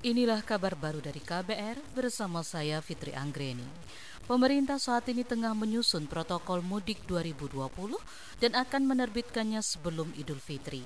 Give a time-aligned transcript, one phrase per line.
[0.00, 3.68] Inilah kabar baru dari KBR bersama saya Fitri Anggreni.
[4.24, 7.68] Pemerintah saat ini tengah menyusun protokol mudik 2020
[8.40, 10.80] dan akan menerbitkannya sebelum Idul Fitri.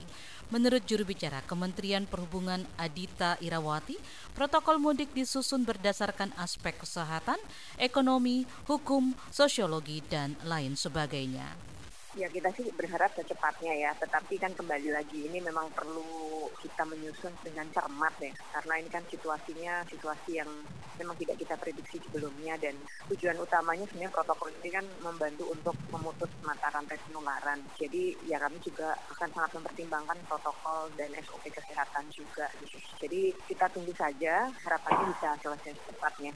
[0.51, 3.95] Menurut juru bicara Kementerian Perhubungan Adita Irawati,
[4.35, 7.39] protokol mudik disusun berdasarkan aspek kesehatan,
[7.79, 11.74] ekonomi, hukum, sosiologi, dan lain sebagainya.
[12.15, 17.35] Ya kita sih berharap secepatnya ya, tetapi kan kembali lagi ini memang perlu kita menyusun
[17.43, 20.47] dengan cermat ya, karena ini kan situasinya situasi yang
[20.95, 22.79] memang tidak kita prediksi sebelumnya dan
[23.11, 27.59] tujuan utamanya sebenarnya protokol ini kan membantu untuk memutus mata rantai penularan.
[27.75, 32.47] Jadi ya kami juga akan sangat mempertimbangkan protokol dan SOP kesehatan juga.
[33.03, 36.31] Jadi kita tunggu saja, harapannya bisa selesai secepatnya.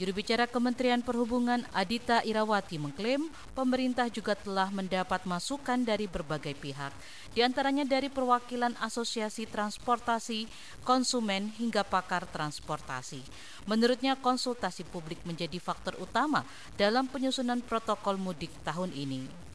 [0.00, 6.96] Juru bicara Kementerian Perhubungan Adita Irawati mengklaim pemerintah juga telah mendapat masukan dari berbagai pihak,
[7.36, 10.48] di antaranya dari perwakilan asosiasi transportasi,
[10.80, 13.20] konsumen hingga pakar transportasi.
[13.68, 16.48] Menurutnya konsultasi publik menjadi faktor utama
[16.80, 19.51] dalam penyusunan protokol mudik tahun ini.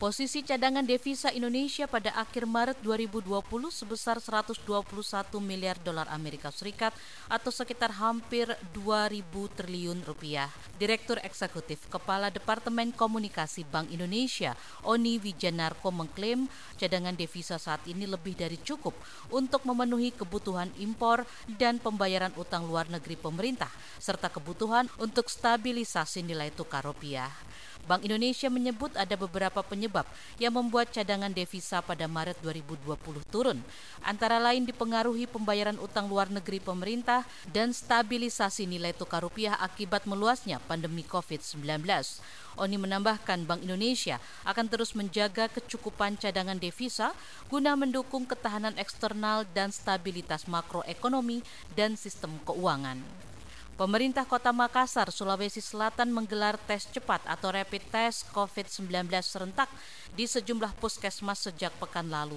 [0.00, 3.36] Posisi cadangan devisa Indonesia pada akhir Maret 2020
[3.68, 4.64] sebesar 121
[5.44, 6.96] miliar dolar Amerika Serikat
[7.28, 9.20] atau sekitar hampir 2000
[9.60, 10.48] triliun rupiah.
[10.80, 14.56] Direktur Eksekutif Kepala Departemen Komunikasi Bank Indonesia,
[14.88, 16.48] Oni Wijanarko mengklaim
[16.80, 18.96] cadangan devisa saat ini lebih dari cukup
[19.28, 21.28] untuk memenuhi kebutuhan impor
[21.60, 23.68] dan pembayaran utang luar negeri pemerintah
[24.00, 27.28] serta kebutuhan untuk stabilisasi nilai tukar rupiah.
[27.88, 30.04] Bank Indonesia menyebut ada beberapa penyebab
[30.36, 32.96] yang membuat cadangan devisa pada Maret 2020
[33.30, 33.58] turun,
[34.02, 40.58] antara lain dipengaruhi pembayaran utang luar negeri pemerintah dan stabilisasi nilai tukar rupiah akibat meluasnya
[40.64, 41.86] pandemi COVID-19.
[42.58, 47.14] Oni menambahkan Bank Indonesia akan terus menjaga kecukupan cadangan devisa
[47.46, 51.46] guna mendukung ketahanan eksternal dan stabilitas makroekonomi
[51.78, 53.29] dan sistem keuangan.
[53.80, 59.72] Pemerintah Kota Makassar, Sulawesi Selatan menggelar tes cepat atau rapid test COVID-19 serentak
[60.12, 62.36] di sejumlah puskesmas sejak pekan lalu.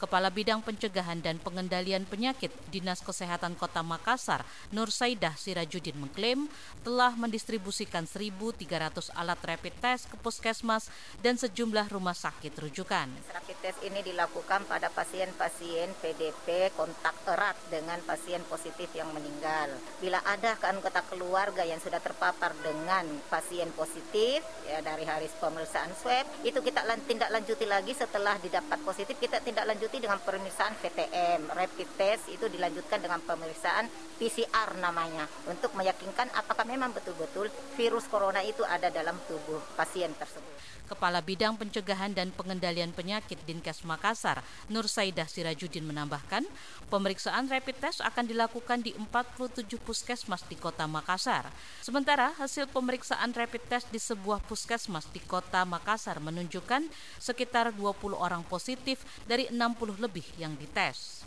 [0.00, 6.48] Kepala Bidang Pencegahan dan Pengendalian Penyakit Dinas Kesehatan Kota Makassar, Nur Saidah Sirajudin mengklaim
[6.80, 10.88] telah mendistribusikan 1.300 alat rapid test ke puskesmas
[11.20, 13.12] dan sejumlah rumah sakit rujukan.
[13.28, 19.68] Rapid test ini dilakukan pada pasien-pasien PDP kontak erat dengan pasien positif yang meninggal.
[20.00, 26.24] Bila ada anggota keluarga yang sudah terpapar dengan pasien positif ya dari hari pemeriksaan swab,
[26.40, 31.50] itu kita tindak lanjuti lagi setelah didapat positif kita tindak lanjut diikuti dengan pemeriksaan VTM,
[31.50, 33.90] rapid test itu dilanjutkan dengan pemeriksaan
[34.22, 40.46] PCR namanya untuk meyakinkan apakah memang betul-betul virus corona itu ada dalam tubuh pasien tersebut.
[40.90, 46.42] Kepala Bidang Pencegahan dan Pengendalian Penyakit Dinkes Makassar, Nur Saidah Sirajudin menambahkan,
[46.90, 51.46] pemeriksaan rapid test akan dilakukan di 47 puskesmas di Kota Makassar.
[51.78, 56.90] Sementara hasil pemeriksaan rapid test di sebuah puskesmas di Kota Makassar menunjukkan
[57.22, 61.24] sekitar 20 orang positif dari 60 lebih yang dites.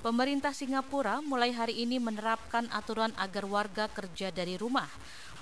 [0.00, 4.88] Pemerintah Singapura mulai hari ini menerapkan aturan agar warga kerja dari rumah.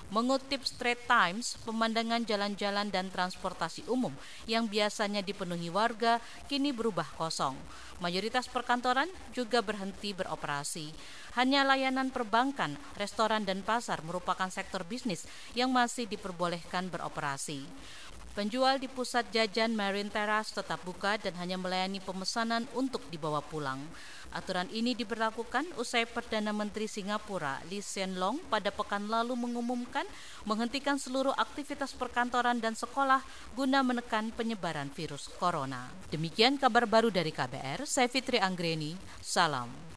[0.09, 4.09] Mengutip Straits Times, pemandangan jalan-jalan dan transportasi umum
[4.49, 6.17] yang biasanya dipenuhi warga
[6.49, 7.53] kini berubah kosong.
[8.01, 9.05] Mayoritas perkantoran
[9.37, 10.89] juga berhenti beroperasi.
[11.37, 17.69] Hanya layanan perbankan, restoran, dan pasar merupakan sektor bisnis yang masih diperbolehkan beroperasi.
[18.37, 23.81] Penjual di pusat jajan Marine Terrace tetap buka dan hanya melayani pemesanan untuk dibawa pulang.
[24.29, 30.05] Aturan ini diberlakukan usai Perdana Menteri Singapura Lee Hsien Loong pada pekan lalu mengumumkan
[30.45, 33.25] menghentikan seluruh aktivitas perkantoran dan sekolah
[33.57, 35.89] guna menekan penyebaran virus corona.
[36.13, 38.93] Demikian kabar baru dari KBR, saya Fitri Anggreni,
[39.25, 39.79] salam.